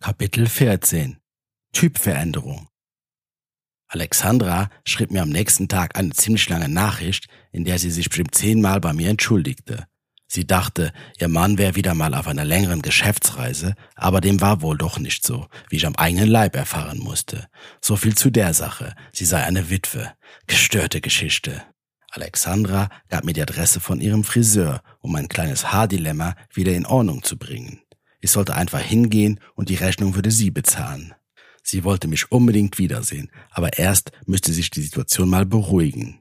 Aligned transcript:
Kapitel 0.00 0.46
14 0.46 1.16
Typveränderung 1.72 2.68
Alexandra 3.88 4.70
schrieb 4.84 5.10
mir 5.10 5.22
am 5.22 5.28
nächsten 5.28 5.66
Tag 5.66 5.98
eine 5.98 6.10
ziemlich 6.10 6.48
lange 6.48 6.68
Nachricht, 6.68 7.26
in 7.50 7.64
der 7.64 7.80
sie 7.80 7.90
sich 7.90 8.08
bestimmt 8.08 8.32
zehnmal 8.32 8.80
bei 8.80 8.92
mir 8.92 9.10
entschuldigte. 9.10 9.88
Sie 10.28 10.46
dachte, 10.46 10.92
ihr 11.18 11.26
Mann 11.26 11.58
wäre 11.58 11.74
wieder 11.74 11.94
mal 11.94 12.14
auf 12.14 12.28
einer 12.28 12.44
längeren 12.44 12.80
Geschäftsreise, 12.80 13.74
aber 13.96 14.20
dem 14.20 14.40
war 14.40 14.62
wohl 14.62 14.78
doch 14.78 15.00
nicht 15.00 15.26
so, 15.26 15.48
wie 15.68 15.76
ich 15.76 15.86
am 15.86 15.96
eigenen 15.96 16.28
Leib 16.28 16.54
erfahren 16.54 16.98
musste. 16.98 17.48
So 17.80 17.96
viel 17.96 18.14
zu 18.14 18.30
der 18.30 18.54
Sache. 18.54 18.94
Sie 19.12 19.24
sei 19.24 19.42
eine 19.42 19.68
Witwe. 19.68 20.14
Gestörte 20.46 21.00
Geschichte. 21.00 21.64
Alexandra 22.12 22.88
gab 23.08 23.24
mir 23.24 23.32
die 23.32 23.42
Adresse 23.42 23.80
von 23.80 24.00
ihrem 24.00 24.22
Friseur, 24.22 24.80
um 25.00 25.10
mein 25.10 25.28
kleines 25.28 25.72
Haardilemma 25.72 26.36
wieder 26.54 26.72
in 26.72 26.86
Ordnung 26.86 27.24
zu 27.24 27.36
bringen. 27.36 27.80
Ich 28.20 28.30
sollte 28.30 28.54
einfach 28.54 28.80
hingehen 28.80 29.40
und 29.54 29.68
die 29.68 29.76
Rechnung 29.76 30.14
würde 30.14 30.30
sie 30.30 30.50
bezahlen. 30.50 31.14
Sie 31.62 31.84
wollte 31.84 32.08
mich 32.08 32.32
unbedingt 32.32 32.78
wiedersehen, 32.78 33.30
aber 33.50 33.78
erst 33.78 34.12
müsste 34.26 34.52
sich 34.52 34.70
die 34.70 34.82
Situation 34.82 35.28
mal 35.28 35.46
beruhigen. 35.46 36.20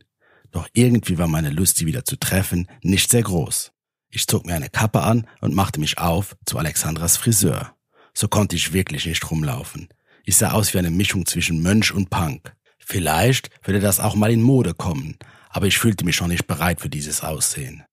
Doch 0.51 0.67
irgendwie 0.73 1.17
war 1.17 1.27
meine 1.27 1.49
Lust, 1.49 1.77
sie 1.77 1.85
wieder 1.85 2.05
zu 2.05 2.17
treffen, 2.17 2.67
nicht 2.81 3.09
sehr 3.09 3.23
groß. 3.23 3.71
Ich 4.09 4.27
zog 4.27 4.45
mir 4.45 4.55
eine 4.55 4.69
Kappe 4.69 5.01
an 5.01 5.27
und 5.41 5.55
machte 5.55 5.79
mich 5.79 5.97
auf 5.97 6.35
zu 6.45 6.57
Alexandras 6.57 7.17
Friseur. 7.17 7.75
So 8.13 8.27
konnte 8.27 8.55
ich 8.55 8.73
wirklich 8.73 9.05
nicht 9.05 9.29
rumlaufen. 9.29 9.89
Ich 10.23 10.37
sah 10.37 10.51
aus 10.51 10.73
wie 10.73 10.79
eine 10.79 10.91
Mischung 10.91 11.25
zwischen 11.25 11.61
Mönch 11.61 11.93
und 11.93 12.09
Punk. 12.09 12.53
Vielleicht 12.79 13.49
würde 13.63 13.79
das 13.79 13.99
auch 13.99 14.15
mal 14.15 14.31
in 14.31 14.41
Mode 14.41 14.73
kommen, 14.73 15.17
aber 15.49 15.67
ich 15.67 15.77
fühlte 15.77 16.05
mich 16.05 16.19
noch 16.19 16.27
nicht 16.27 16.47
bereit 16.47 16.81
für 16.81 16.89
dieses 16.89 17.21
Aussehen. 17.21 17.83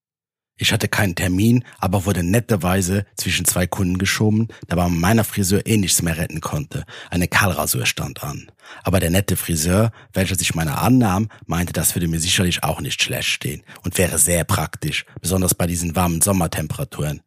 Ich 0.57 0.73
hatte 0.73 0.87
keinen 0.87 1.17
Termin, 1.17 1.65
aber 1.79 2.07
wurde 2.07 2.23
netterweise 2.23 3.07
zwischen 3.17 3.45
zwei 3.45 3.67
Kunden 3.67 3.99
geschoben, 3.99 4.49
da 4.69 4.77
man 4.77 4.97
meiner 4.99 5.25
Friseur 5.25 5.67
eh 5.67 5.77
nichts 5.77 6.01
mehr 6.01 6.17
retten 6.17 6.41
konnte. 6.41 6.85
Eine 7.11 7.27
Kahlrasur 7.27 7.87
stand 7.87 8.23
an. 8.23 8.51
Aber 8.85 9.01
der 9.01 9.11
nette 9.11 9.37
Friseur, 9.37 9.91
welcher 10.13 10.37
sich 10.37 10.55
meiner 10.55 10.81
annahm, 10.81 11.29
meinte, 11.47 11.73
das 11.73 11.97
würde 11.97 12.07
mir 12.07 12.21
sicherlich 12.21 12.63
auch 12.63 12.81
nicht 12.81 13.03
schlecht 13.03 13.31
stehen 13.31 13.65
und 13.83 13.99
wäre 13.99 14.19
sehr 14.19 14.45
praktisch, 14.45 15.07
besonders 15.21 15.55
bei 15.55 15.67
diesen 15.67 15.97
warmen 15.97 16.21
Sommertemperaturen. 16.21 17.23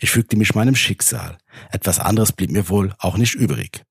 Ich 0.00 0.10
fügte 0.10 0.36
mich 0.36 0.54
meinem 0.54 0.74
Schicksal. 0.74 1.38
Etwas 1.70 2.00
anderes 2.00 2.32
blieb 2.32 2.50
mir 2.50 2.68
wohl 2.68 2.92
auch 2.98 3.16
nicht 3.16 3.34
übrig. 3.34 3.82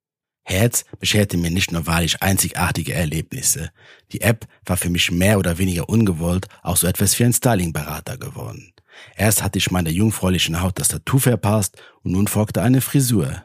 Herz 0.44 0.86
bescherte 1.00 1.38
mir 1.38 1.50
nicht 1.50 1.72
nur 1.72 1.88
wahrlich 1.88 2.22
einzigartige 2.22 2.94
Erlebnisse. 2.94 3.72
Die 4.12 4.22
App 4.22 4.46
war 4.64 4.78
für 4.78 4.92
mich 4.92 5.10
mehr 5.10 5.40
oder 5.40 5.58
weniger 5.58 5.90
ungewollt 5.90 6.48
auch 6.62 6.78
so 6.78 6.86
etwas 6.86 7.18
wie 7.18 7.26
ein 7.26 7.34
Styling-Berater 7.34 8.18
geworden. 8.18 8.72
Erst 9.16 9.44
hatte 9.44 9.58
ich 9.58 9.72
meiner 9.72 9.90
jungfräulichen 9.90 10.62
Haut 10.62 10.80
das 10.80 10.90
Tattoo 10.90 11.20
verpasst 11.20 11.78
und 12.04 12.12
nun 12.12 12.28
folgte 12.28 12.62
eine 12.62 12.82
Frisur. 12.82 13.44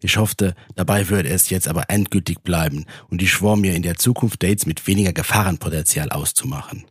Ich 0.00 0.16
hoffte, 0.16 0.54
dabei 0.74 1.08
würde 1.08 1.28
es 1.28 1.50
jetzt 1.50 1.68
aber 1.68 1.88
endgültig 1.88 2.42
bleiben 2.42 2.86
und 3.08 3.22
ich 3.22 3.32
schwor 3.32 3.56
mir 3.56 3.74
in 3.74 3.82
der 3.82 3.96
Zukunft 3.96 4.42
Dates 4.42 4.66
mit 4.66 4.86
weniger 4.86 5.12
Gefahrenpotenzial 5.12 6.10
auszumachen. 6.10 6.86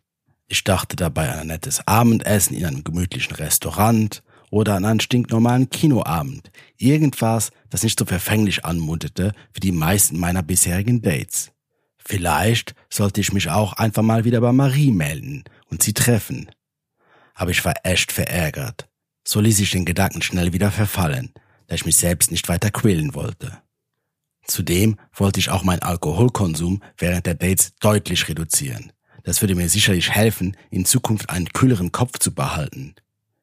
Ich 0.47 0.63
dachte 0.63 0.95
dabei 0.95 1.31
an 1.31 1.39
ein 1.39 1.47
nettes 1.47 1.87
Abendessen 1.87 2.55
in 2.55 2.65
einem 2.65 2.83
gemütlichen 2.83 3.35
Restaurant, 3.35 4.21
oder 4.51 4.75
an 4.75 4.85
einen 4.85 4.99
stinknormalen 4.99 5.69
Kinoabend. 5.69 6.51
Irgendwas, 6.77 7.51
das 7.69 7.83
nicht 7.83 7.97
so 7.97 8.05
verfänglich 8.05 8.63
anmutete 8.65 9.33
wie 9.53 9.61
die 9.61 9.71
meisten 9.71 10.19
meiner 10.19 10.43
bisherigen 10.43 11.01
Dates. 11.01 11.51
Vielleicht 11.97 12.75
sollte 12.89 13.21
ich 13.21 13.33
mich 13.33 13.49
auch 13.49 13.73
einfach 13.73 14.03
mal 14.03 14.25
wieder 14.25 14.41
bei 14.41 14.51
Marie 14.51 14.91
melden 14.91 15.45
und 15.69 15.81
sie 15.81 15.93
treffen. 15.93 16.51
Aber 17.33 17.51
ich 17.51 17.63
war 17.65 17.73
echt 17.83 18.11
verärgert. 18.11 18.87
So 19.23 19.39
ließ 19.39 19.59
ich 19.59 19.71
den 19.71 19.85
Gedanken 19.85 20.21
schnell 20.21 20.53
wieder 20.53 20.71
verfallen, 20.71 21.33
da 21.67 21.75
ich 21.75 21.85
mich 21.85 21.95
selbst 21.95 22.31
nicht 22.31 22.49
weiter 22.49 22.71
quälen 22.71 23.13
wollte. 23.13 23.61
Zudem 24.45 24.97
wollte 25.13 25.39
ich 25.39 25.49
auch 25.49 25.63
meinen 25.63 25.83
Alkoholkonsum 25.83 26.81
während 26.97 27.25
der 27.25 27.35
Dates 27.35 27.75
deutlich 27.79 28.27
reduzieren. 28.27 28.91
Das 29.23 29.41
würde 29.41 29.55
mir 29.55 29.69
sicherlich 29.69 30.09
helfen, 30.11 30.57
in 30.71 30.85
Zukunft 30.85 31.29
einen 31.29 31.49
kühleren 31.49 31.91
Kopf 31.91 32.17
zu 32.17 32.33
behalten. 32.33 32.95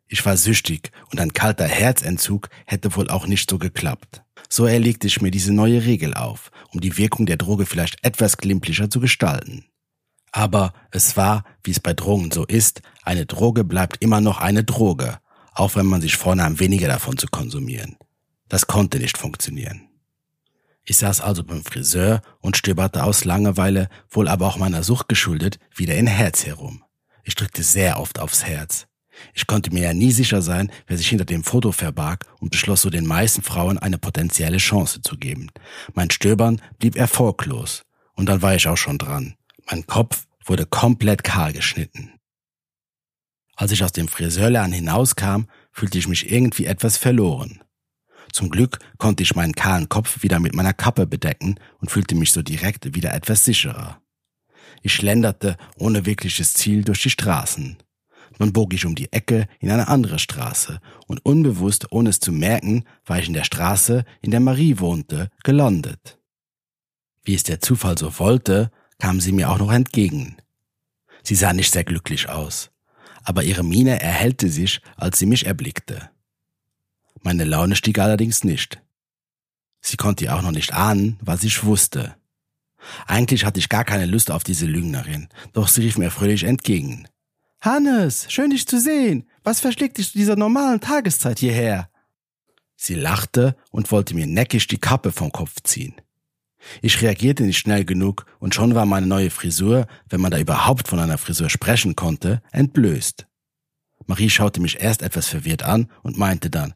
Ich 0.08 0.24
war 0.24 0.36
süchtig 0.36 0.90
und 1.10 1.20
ein 1.20 1.32
kalter 1.32 1.66
Herzentzug 1.66 2.48
hätte 2.66 2.94
wohl 2.96 3.10
auch 3.10 3.26
nicht 3.26 3.48
so 3.48 3.58
geklappt. 3.58 4.22
So 4.48 4.64
erlegte 4.64 5.06
ich 5.06 5.20
mir 5.20 5.30
diese 5.30 5.52
neue 5.52 5.84
Regel 5.84 6.14
auf, 6.14 6.50
um 6.72 6.80
die 6.80 6.96
Wirkung 6.96 7.26
der 7.26 7.36
Droge 7.36 7.66
vielleicht 7.66 8.04
etwas 8.04 8.38
glimpflicher 8.38 8.88
zu 8.90 9.00
gestalten. 9.00 9.66
Aber 10.32 10.72
es 10.90 11.16
war, 11.16 11.44
wie 11.62 11.70
es 11.70 11.80
bei 11.80 11.94
Drogen 11.94 12.30
so 12.30 12.44
ist, 12.44 12.82
eine 13.02 13.26
Droge 13.26 13.64
bleibt 13.64 14.02
immer 14.02 14.20
noch 14.20 14.38
eine 14.38 14.64
Droge, 14.64 15.18
auch 15.54 15.76
wenn 15.76 15.86
man 15.86 16.00
sich 16.00 16.16
vornahm, 16.16 16.60
weniger 16.60 16.88
davon 16.88 17.16
zu 17.18 17.26
konsumieren. 17.28 17.96
Das 18.48 18.66
konnte 18.66 18.98
nicht 18.98 19.18
funktionieren. 19.18 19.88
Ich 20.84 20.96
saß 20.96 21.20
also 21.20 21.44
beim 21.44 21.62
Friseur 21.64 22.22
und 22.40 22.56
stöberte 22.56 23.04
aus 23.04 23.24
Langeweile, 23.24 23.88
wohl 24.08 24.26
aber 24.26 24.46
auch 24.46 24.56
meiner 24.56 24.82
Sucht 24.82 25.08
geschuldet, 25.08 25.58
wieder 25.74 25.94
in 25.96 26.06
Herz 26.06 26.46
herum. 26.46 26.82
Ich 27.24 27.34
drückte 27.34 27.62
sehr 27.62 28.00
oft 28.00 28.18
aufs 28.18 28.44
Herz. 28.44 28.86
Ich 29.34 29.46
konnte 29.46 29.70
mir 29.70 29.82
ja 29.82 29.92
nie 29.92 30.12
sicher 30.12 30.40
sein, 30.40 30.70
wer 30.86 30.96
sich 30.96 31.08
hinter 31.08 31.24
dem 31.26 31.44
Foto 31.44 31.72
verbarg 31.72 32.24
und 32.40 32.50
beschloss 32.50 32.82
so 32.82 32.90
den 32.90 33.06
meisten 33.06 33.42
Frauen 33.42 33.78
eine 33.78 33.98
potenzielle 33.98 34.58
Chance 34.58 35.02
zu 35.02 35.18
geben. 35.18 35.50
Mein 35.92 36.10
Stöbern 36.10 36.62
blieb 36.78 36.96
erfolglos. 36.96 37.82
Und 38.14 38.26
dann 38.30 38.42
war 38.42 38.54
ich 38.54 38.66
auch 38.66 38.76
schon 38.76 38.98
dran. 38.98 39.36
Mein 39.70 39.86
Kopf 39.86 40.26
wurde 40.46 40.64
komplett 40.64 41.24
kahl 41.24 41.52
geschnitten. 41.52 42.12
Als 43.54 43.72
ich 43.72 43.84
aus 43.84 43.92
dem 43.92 44.08
Friseurladen 44.08 44.72
hinauskam, 44.72 45.42
fühlte 45.72 45.98
ich 45.98 46.08
mich 46.08 46.30
irgendwie 46.32 46.64
etwas 46.64 46.96
verloren. 46.96 47.62
Zum 48.32 48.48
Glück 48.48 48.78
konnte 48.96 49.22
ich 49.22 49.34
meinen 49.34 49.54
kahlen 49.54 49.88
Kopf 49.88 50.22
wieder 50.22 50.38
mit 50.38 50.54
meiner 50.54 50.72
Kappe 50.72 51.06
bedecken 51.06 51.56
und 51.80 51.90
fühlte 51.90 52.14
mich 52.14 52.32
so 52.32 52.40
direkt 52.40 52.94
wieder 52.94 53.12
etwas 53.12 53.44
sicherer. 53.44 54.00
Ich 54.82 54.94
schlenderte 54.94 55.56
ohne 55.76 56.06
wirkliches 56.06 56.54
Ziel 56.54 56.84
durch 56.84 57.02
die 57.02 57.10
Straßen. 57.10 57.76
Nun 58.38 58.52
bog 58.52 58.72
ich 58.72 58.86
um 58.86 58.94
die 58.94 59.12
Ecke 59.12 59.48
in 59.60 59.70
eine 59.70 59.88
andere 59.88 60.18
Straße 60.18 60.80
und 61.06 61.24
unbewusst, 61.26 61.90
ohne 61.90 62.10
es 62.10 62.20
zu 62.20 62.32
merken, 62.32 62.84
war 63.04 63.18
ich 63.18 63.26
in 63.26 63.34
der 63.34 63.44
Straße, 63.44 64.04
in 64.22 64.30
der 64.30 64.40
Marie 64.40 64.78
wohnte, 64.78 65.30
gelandet. 65.42 66.18
Wie 67.22 67.34
es 67.34 67.42
der 67.42 67.60
Zufall 67.60 67.98
so 67.98 68.18
wollte, 68.18 68.70
kam 68.98 69.20
sie 69.20 69.32
mir 69.32 69.50
auch 69.50 69.58
noch 69.58 69.72
entgegen. 69.72 70.36
Sie 71.22 71.34
sah 71.34 71.52
nicht 71.52 71.72
sehr 71.72 71.84
glücklich 71.84 72.28
aus, 72.28 72.70
aber 73.22 73.42
ihre 73.42 73.64
Miene 73.64 74.00
erhellte 74.00 74.48
sich, 74.48 74.80
als 74.96 75.18
sie 75.18 75.26
mich 75.26 75.46
erblickte. 75.46 76.10
Meine 77.22 77.44
Laune 77.44 77.76
stieg 77.76 77.98
allerdings 77.98 78.44
nicht. 78.44 78.80
Sie 79.80 79.96
konnte 79.96 80.34
auch 80.34 80.42
noch 80.42 80.52
nicht 80.52 80.72
ahnen, 80.74 81.18
was 81.20 81.44
ich 81.44 81.64
wusste. 81.64 82.16
Eigentlich 83.06 83.44
hatte 83.44 83.58
ich 83.58 83.68
gar 83.68 83.84
keine 83.84 84.06
Lust 84.06 84.30
auf 84.30 84.44
diese 84.44 84.66
Lügnerin, 84.66 85.28
doch 85.52 85.68
sie 85.68 85.82
rief 85.82 85.98
mir 85.98 86.10
fröhlich 86.10 86.44
entgegen. 86.44 87.08
Hannes, 87.60 88.26
schön 88.30 88.50
dich 88.50 88.66
zu 88.66 88.80
sehen. 88.80 89.26
Was 89.42 89.60
verschlägt 89.60 89.98
dich 89.98 90.12
zu 90.12 90.18
dieser 90.18 90.36
normalen 90.36 90.80
Tageszeit 90.80 91.40
hierher? 91.40 91.90
Sie 92.76 92.94
lachte 92.94 93.56
und 93.70 93.90
wollte 93.90 94.14
mir 94.14 94.26
neckig 94.26 94.68
die 94.68 94.78
Kappe 94.78 95.10
vom 95.10 95.32
Kopf 95.32 95.60
ziehen. 95.64 95.94
Ich 96.82 97.00
reagierte 97.02 97.44
nicht 97.44 97.58
schnell 97.58 97.84
genug 97.84 98.26
und 98.40 98.54
schon 98.54 98.74
war 98.74 98.86
meine 98.86 99.06
neue 99.06 99.30
Frisur, 99.30 99.86
wenn 100.08 100.20
man 100.20 100.30
da 100.30 100.38
überhaupt 100.38 100.88
von 100.88 100.98
einer 100.98 101.18
Frisur 101.18 101.50
sprechen 101.50 101.96
konnte, 101.96 102.42
entblößt. 102.52 103.26
Marie 104.06 104.30
schaute 104.30 104.60
mich 104.60 104.80
erst 104.80 105.02
etwas 105.02 105.28
verwirrt 105.28 105.62
an 105.62 105.90
und 106.02 106.18
meinte 106.18 106.50
dann, 106.50 106.74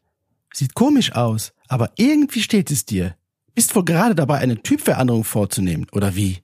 Sieht 0.52 0.74
komisch 0.74 1.12
aus, 1.12 1.54
aber 1.66 1.92
irgendwie 1.96 2.42
steht 2.42 2.70
es 2.70 2.84
dir. 2.84 3.16
Bist 3.54 3.74
wohl 3.74 3.84
gerade 3.84 4.14
dabei, 4.14 4.38
eine 4.38 4.62
Typveränderung 4.62 5.24
vorzunehmen, 5.24 5.86
oder 5.92 6.14
wie? 6.14 6.42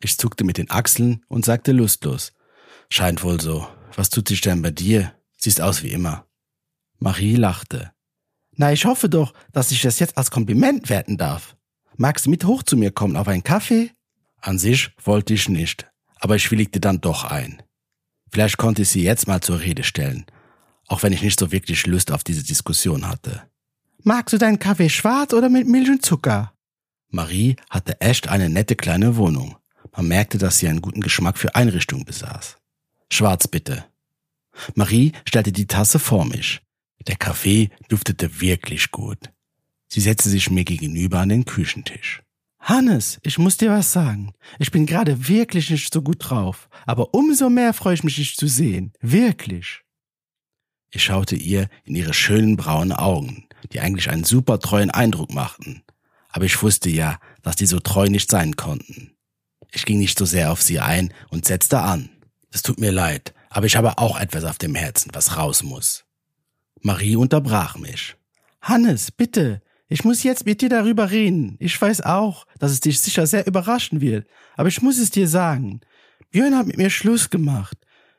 Ich 0.00 0.18
zuckte 0.18 0.44
mit 0.44 0.56
den 0.56 0.70
Achseln 0.70 1.24
und 1.28 1.44
sagte 1.44 1.72
lustlos, 1.72 2.32
Scheint 2.88 3.22
wohl 3.22 3.40
so. 3.40 3.66
Was 3.96 4.10
tut 4.10 4.28
sich 4.28 4.40
denn 4.40 4.62
bei 4.62 4.70
dir? 4.70 5.12
Siehst 5.36 5.60
aus 5.60 5.82
wie 5.82 5.90
immer. 5.90 6.26
Marie 6.98 7.34
lachte. 7.34 7.92
Na, 8.52 8.72
ich 8.72 8.84
hoffe 8.84 9.08
doch, 9.08 9.32
dass 9.52 9.70
ich 9.70 9.82
das 9.82 9.98
jetzt 9.98 10.16
als 10.16 10.30
Kompliment 10.30 10.88
werten 10.90 11.16
darf. 11.16 11.56
Magst 12.00 12.24
du 12.24 12.30
mit 12.30 12.46
hoch 12.46 12.62
zu 12.62 12.78
mir 12.78 12.92
kommen 12.92 13.14
auf 13.14 13.28
einen 13.28 13.44
Kaffee? 13.44 13.90
An 14.40 14.58
sich 14.58 14.90
wollte 15.04 15.34
ich 15.34 15.50
nicht, 15.50 15.86
aber 16.18 16.34
ich 16.34 16.50
willigte 16.50 16.80
dann 16.80 17.02
doch 17.02 17.24
ein. 17.24 17.62
Vielleicht 18.32 18.56
konnte 18.56 18.80
ich 18.80 18.88
sie 18.88 19.02
jetzt 19.02 19.28
mal 19.28 19.42
zur 19.42 19.60
Rede 19.60 19.84
stellen, 19.84 20.24
auch 20.86 21.02
wenn 21.02 21.12
ich 21.12 21.20
nicht 21.20 21.38
so 21.38 21.52
wirklich 21.52 21.86
Lust 21.86 22.10
auf 22.10 22.24
diese 22.24 22.42
Diskussion 22.42 23.06
hatte. 23.06 23.42
Magst 24.02 24.32
du 24.32 24.38
deinen 24.38 24.58
Kaffee 24.58 24.88
schwarz 24.88 25.34
oder 25.34 25.50
mit 25.50 25.68
Milch 25.68 25.90
und 25.90 26.02
Zucker? 26.02 26.54
Marie 27.10 27.56
hatte 27.68 28.00
echt 28.00 28.28
eine 28.28 28.48
nette 28.48 28.76
kleine 28.76 29.16
Wohnung. 29.16 29.58
Man 29.94 30.08
merkte, 30.08 30.38
dass 30.38 30.56
sie 30.56 30.68
einen 30.68 30.80
guten 30.80 31.02
Geschmack 31.02 31.36
für 31.36 31.54
Einrichtungen 31.54 32.06
besaß. 32.06 32.56
Schwarz 33.12 33.46
bitte. 33.46 33.84
Marie 34.74 35.12
stellte 35.28 35.52
die 35.52 35.66
Tasse 35.66 35.98
vor 35.98 36.24
mich. 36.24 36.62
Der 37.06 37.16
Kaffee 37.16 37.68
duftete 37.90 38.40
wirklich 38.40 38.90
gut. 38.90 39.18
Sie 39.92 40.00
setzte 40.00 40.30
sich 40.30 40.50
mir 40.50 40.64
gegenüber 40.64 41.18
an 41.18 41.30
den 41.30 41.44
Küchentisch. 41.44 42.22
Hannes, 42.60 43.18
ich 43.22 43.38
muss 43.38 43.56
dir 43.56 43.70
was 43.70 43.92
sagen. 43.92 44.32
Ich 44.58 44.70
bin 44.70 44.86
gerade 44.86 45.28
wirklich 45.28 45.70
nicht 45.70 45.92
so 45.92 46.00
gut 46.00 46.18
drauf, 46.20 46.68
aber 46.86 47.12
umso 47.14 47.50
mehr 47.50 47.74
freue 47.74 47.94
ich 47.94 48.04
mich, 48.04 48.16
dich 48.16 48.36
zu 48.36 48.46
sehen. 48.46 48.92
Wirklich. 49.00 49.82
Ich 50.92 51.02
schaute 51.02 51.34
ihr 51.34 51.68
in 51.84 51.96
ihre 51.96 52.14
schönen 52.14 52.56
braunen 52.56 52.92
Augen, 52.92 53.48
die 53.72 53.80
eigentlich 53.80 54.10
einen 54.10 54.24
super 54.24 54.60
treuen 54.60 54.90
Eindruck 54.90 55.32
machten. 55.32 55.82
Aber 56.28 56.44
ich 56.44 56.62
wusste 56.62 56.90
ja, 56.90 57.18
dass 57.42 57.56
die 57.56 57.66
so 57.66 57.80
treu 57.80 58.06
nicht 58.06 58.30
sein 58.30 58.54
konnten. 58.54 59.16
Ich 59.72 59.84
ging 59.84 59.98
nicht 59.98 60.18
so 60.18 60.24
sehr 60.24 60.52
auf 60.52 60.62
sie 60.62 60.78
ein 60.78 61.12
und 61.30 61.46
setzte 61.46 61.80
an. 61.80 62.10
Es 62.52 62.62
tut 62.62 62.78
mir 62.78 62.92
leid, 62.92 63.34
aber 63.48 63.66
ich 63.66 63.76
habe 63.76 63.98
auch 63.98 64.18
etwas 64.20 64.44
auf 64.44 64.58
dem 64.58 64.76
Herzen, 64.76 65.10
was 65.14 65.36
raus 65.36 65.64
muss. 65.64 66.04
Marie 66.80 67.16
unterbrach 67.16 67.76
mich. 67.76 68.16
Hannes, 68.60 69.10
bitte, 69.10 69.62
ich 69.90 70.04
muss 70.04 70.22
jetzt 70.22 70.46
mit 70.46 70.62
dir 70.62 70.68
darüber 70.68 71.10
reden. 71.10 71.56
Ich 71.58 71.78
weiß 71.78 72.02
auch, 72.02 72.46
dass 72.60 72.70
es 72.70 72.80
dich 72.80 73.00
sicher 73.00 73.26
sehr 73.26 73.46
überraschen 73.46 74.00
wird, 74.00 74.26
aber 74.56 74.68
ich 74.68 74.80
muss 74.80 74.98
es 74.98 75.10
dir 75.10 75.26
sagen. 75.26 75.80
Björn 76.30 76.56
hat 76.56 76.68
mit 76.68 76.76
mir 76.76 76.90
Schluss 76.90 77.28
gemacht. 77.28 77.76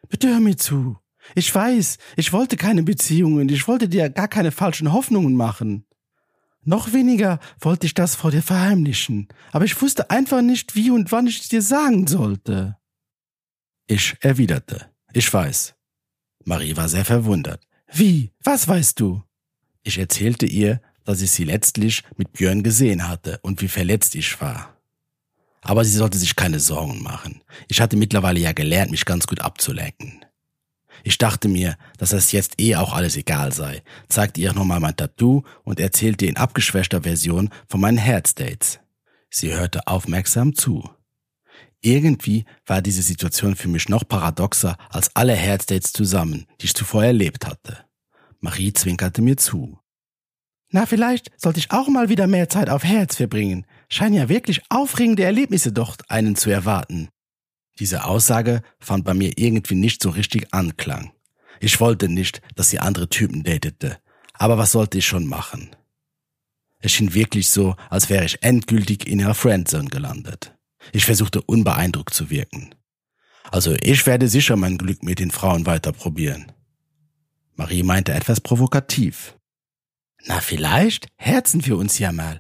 Bitte 0.10 0.28
hör 0.28 0.42
mir 0.42 0.58
zu. 0.58 0.98
Ich 1.34 1.54
weiß, 1.54 1.98
ich 2.18 2.34
wollte 2.34 2.58
keine 2.58 2.84
Beziehungen, 2.84 3.48
ich 3.48 3.68
wollte 3.70 3.88
dir 3.88 4.10
gar 4.10 4.28
keine 4.28 4.52
falschen 4.52 4.92
Hoffnungen 4.92 5.34
machen. 5.34 5.86
Noch 6.64 6.92
weniger 6.92 7.40
wollte 7.60 7.86
ich 7.88 7.94
das 7.94 8.16
vor 8.16 8.32
dir 8.32 8.44
verheimlichen, 8.44 9.30
aber 9.54 9.64
ich 9.64 9.82
wusste 9.82 10.10
einfach 10.10 10.42
nicht, 10.42 10.76
wie 10.76 10.92
und 10.92 11.12
wann 11.14 11.28
ich 11.28 11.40
es 11.40 11.48
dir 11.48 11.62
sagen 11.62 12.06
sollte. 12.06 12.78
Ich 13.88 14.18
erwiderte, 14.20 14.92
ich 15.14 15.34
weiß. 15.34 15.74
Marie 16.44 16.76
war 16.76 16.90
sehr 16.90 17.06
verwundert. 17.06 17.66
Wie? 17.94 18.34
Was 18.44 18.68
weißt 18.68 19.00
du? 19.00 19.24
Ich 19.84 19.98
erzählte 19.98 20.46
ihr, 20.46 20.82
dass 21.06 21.22
ich 21.22 21.32
sie 21.32 21.44
letztlich 21.44 22.04
mit 22.18 22.34
Björn 22.34 22.64
gesehen 22.64 23.08
hatte 23.08 23.40
und 23.42 23.62
wie 23.62 23.68
verletzt 23.68 24.16
ich 24.16 24.40
war. 24.42 24.76
Aber 25.62 25.86
sie 25.86 25.96
sollte 25.96 26.18
sich 26.18 26.36
keine 26.36 26.60
Sorgen 26.60 27.04
machen. 27.04 27.42
Ich 27.68 27.82
hatte 27.82 27.98
mittlerweile 27.98 28.40
ja 28.40 28.52
gelernt, 28.52 28.92
mich 28.92 29.06
ganz 29.06 29.28
gut 29.28 29.42
abzulenken. 29.42 30.26
Ich 31.04 31.18
dachte 31.18 31.48
mir, 31.48 31.78
dass 31.98 32.14
es 32.14 32.32
jetzt 32.32 32.60
eh 32.60 32.76
auch 32.76 32.94
alles 32.94 33.16
egal 33.16 33.52
sei, 33.54 33.82
zeigte 34.08 34.42
ihr 34.42 34.54
nochmal 34.54 34.80
mein 34.80 34.96
Tattoo 34.96 35.44
und 35.64 35.80
erzählte 35.80 36.26
in 36.26 36.38
abgeschwächter 36.38 37.04
Version 37.04 37.50
von 37.68 37.82
meinen 37.82 37.98
Herzdates. 37.98 38.80
Sie 39.30 39.54
hörte 39.54 39.88
aufmerksam 39.88 40.56
zu. 40.56 40.90
Irgendwie 41.82 42.46
war 42.68 42.82
diese 42.82 43.02
Situation 43.02 43.56
für 43.56 43.68
mich 43.68 43.90
noch 43.90 44.08
paradoxer 44.08 44.78
als 44.90 45.16
alle 45.16 45.34
Herzdates 45.34 45.94
zusammen, 45.94 46.46
die 46.60 46.66
ich 46.66 46.76
zuvor 46.76 47.04
erlebt 47.04 47.48
hatte. 47.48 47.86
Marie 48.40 48.74
zwinkerte 48.74 49.22
mir 49.22 49.38
zu. 49.38 49.80
Na, 50.72 50.86
vielleicht 50.86 51.30
sollte 51.38 51.60
ich 51.60 51.72
auch 51.72 51.90
mal 51.90 52.10
wieder 52.10 52.28
mehr 52.28 52.50
Zeit 52.50 52.70
auf 52.70 52.84
Herz 52.84 53.18
verbringen. 53.18 53.66
Scheinen 53.90 54.16
ja 54.16 54.30
wirklich 54.30 54.62
aufregende 54.70 55.24
Erlebnisse 55.24 55.74
dort 55.74 56.10
einen 56.10 56.36
zu 56.36 56.50
erwarten. 56.50 57.10
Diese 57.80 58.06
Aussage 58.06 58.62
fand 58.80 59.04
bei 59.04 59.14
mir 59.14 59.34
irgendwie 59.38 59.76
nicht 59.76 60.02
so 60.02 60.10
richtig 60.10 60.54
Anklang. 60.54 61.12
Ich 61.60 61.80
wollte 61.80 62.08
nicht, 62.08 62.42
dass 62.56 62.70
sie 62.70 62.80
andere 62.80 63.10
Typen 63.10 63.44
datete, 63.44 63.98
aber 64.34 64.58
was 64.58 64.72
sollte 64.72 64.98
ich 64.98 65.06
schon 65.06 65.28
machen? 65.28 65.76
Es 66.80 66.94
schien 66.94 67.14
wirklich 67.14 67.50
so, 67.50 67.76
als 67.90 68.10
wäre 68.10 68.26
ich 68.26 68.42
endgültig 68.42 69.08
in 69.08 69.20
ihrer 69.20 69.36
Friendzone 69.36 69.90
gelandet. 69.90 70.56
Ich 70.94 71.06
versuchte 71.06 71.42
unbeeindruckt 71.42 72.14
zu 72.14 72.30
wirken. 72.30 72.74
Also 73.52 73.76
ich 73.82 74.06
werde 74.08 74.28
sicher 74.28 74.56
mein 74.56 74.78
Glück 74.78 75.04
mit 75.04 75.20
den 75.20 75.32
Frauen 75.32 75.66
weiter 75.66 75.92
probieren. 75.92 76.52
Marie 77.56 77.84
meinte 77.84 78.14
etwas 78.14 78.40
provokativ. 78.42 79.36
Na 80.26 80.40
vielleicht 80.40 81.08
herzen 81.16 81.66
wir 81.66 81.78
uns 81.78 82.00
ja 82.00 82.12
mal. 82.12 82.40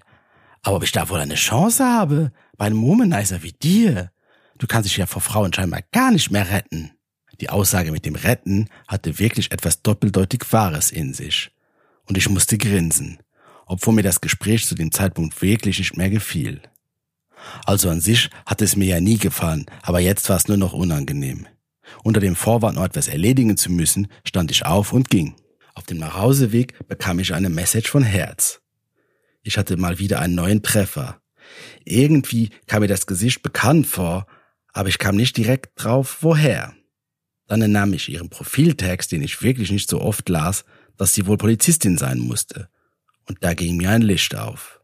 Aber 0.61 0.77
ob 0.77 0.83
ich 0.83 0.91
da 0.91 1.09
wohl 1.09 1.19
eine 1.19 1.35
Chance 1.35 1.83
habe, 1.83 2.31
bei 2.57 2.65
einem 2.65 2.81
Womanizer 2.81 3.41
wie 3.43 3.53
dir? 3.53 4.11
Du 4.57 4.67
kannst 4.67 4.87
dich 4.87 4.97
ja 4.97 5.07
vor 5.07 5.21
Frauen 5.21 5.51
scheinbar 5.53 5.81
gar 5.91 6.11
nicht 6.11 6.29
mehr 6.29 6.49
retten. 6.51 6.91
Die 7.39 7.49
Aussage 7.49 7.91
mit 7.91 8.05
dem 8.05 8.13
Retten 8.15 8.69
hatte 8.87 9.17
wirklich 9.17 9.51
etwas 9.51 9.81
doppeldeutig 9.81 10.43
Wahres 10.51 10.91
in 10.91 11.13
sich. 11.15 11.51
Und 12.05 12.17
ich 12.17 12.29
musste 12.29 12.59
grinsen, 12.59 13.17
obwohl 13.65 13.95
mir 13.95 14.03
das 14.03 14.21
Gespräch 14.21 14.67
zu 14.67 14.75
dem 14.75 14.91
Zeitpunkt 14.91 15.41
wirklich 15.41 15.79
nicht 15.79 15.97
mehr 15.97 16.11
gefiel. 16.11 16.61
Also 17.65 17.89
an 17.89 18.01
sich 18.01 18.29
hatte 18.45 18.65
es 18.65 18.75
mir 18.75 18.85
ja 18.85 19.01
nie 19.01 19.17
gefallen, 19.17 19.65
aber 19.81 19.99
jetzt 19.99 20.29
war 20.29 20.37
es 20.37 20.47
nur 20.47 20.57
noch 20.57 20.73
unangenehm. 20.73 21.47
Unter 22.03 22.19
dem 22.19 22.35
Vorwand, 22.35 22.75
noch 22.75 22.85
etwas 22.85 23.07
erledigen 23.07 23.57
zu 23.57 23.71
müssen, 23.71 24.07
stand 24.23 24.51
ich 24.51 24.65
auf 24.65 24.93
und 24.93 25.09
ging. 25.09 25.35
Auf 25.81 25.87
dem 25.87 25.97
Nachhauseweg 25.97 26.87
bekam 26.87 27.17
ich 27.17 27.33
eine 27.33 27.49
Message 27.49 27.89
von 27.89 28.03
Herz. 28.03 28.61
Ich 29.41 29.57
hatte 29.57 29.77
mal 29.77 29.97
wieder 29.97 30.19
einen 30.19 30.35
neuen 30.35 30.61
Treffer. 30.61 31.19
Irgendwie 31.85 32.51
kam 32.67 32.81
mir 32.81 32.87
das 32.87 33.07
Gesicht 33.07 33.41
bekannt 33.41 33.87
vor, 33.87 34.27
aber 34.73 34.89
ich 34.89 34.99
kam 34.99 35.15
nicht 35.15 35.35
direkt 35.37 35.71
drauf, 35.83 36.19
woher. 36.21 36.75
Dann 37.47 37.63
entnahm 37.63 37.93
ich 37.93 38.09
ihren 38.09 38.29
Profiltext, 38.29 39.11
den 39.11 39.23
ich 39.23 39.41
wirklich 39.41 39.71
nicht 39.71 39.89
so 39.89 40.01
oft 40.01 40.29
las, 40.29 40.65
dass 40.97 41.15
sie 41.15 41.25
wohl 41.25 41.39
Polizistin 41.39 41.97
sein 41.97 42.19
musste. 42.19 42.69
Und 43.27 43.43
da 43.43 43.55
ging 43.55 43.77
mir 43.77 43.89
ein 43.89 44.03
Licht 44.03 44.35
auf. 44.35 44.80